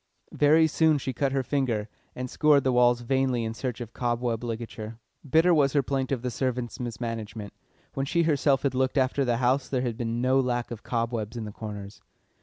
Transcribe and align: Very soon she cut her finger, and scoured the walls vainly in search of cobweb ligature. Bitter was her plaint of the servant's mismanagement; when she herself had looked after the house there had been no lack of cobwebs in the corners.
Very 0.33 0.65
soon 0.65 0.97
she 0.97 1.13
cut 1.13 1.31
her 1.31 1.43
finger, 1.43 1.87
and 2.15 2.27
scoured 2.27 2.63
the 2.63 2.71
walls 2.71 3.01
vainly 3.01 3.43
in 3.43 3.53
search 3.53 3.79
of 3.81 3.93
cobweb 3.93 4.41
ligature. 4.43 4.97
Bitter 5.29 5.53
was 5.53 5.73
her 5.73 5.83
plaint 5.83 6.11
of 6.11 6.23
the 6.23 6.31
servant's 6.31 6.79
mismanagement; 6.79 7.53
when 7.93 8.07
she 8.07 8.23
herself 8.23 8.63
had 8.63 8.73
looked 8.73 8.97
after 8.97 9.23
the 9.23 9.37
house 9.37 9.69
there 9.69 9.83
had 9.83 9.97
been 9.97 10.19
no 10.19 10.39
lack 10.39 10.71
of 10.71 10.81
cobwebs 10.81 11.37
in 11.37 11.45
the 11.45 11.51
corners. 11.51 12.01